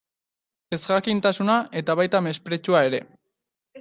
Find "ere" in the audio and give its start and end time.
2.89-3.03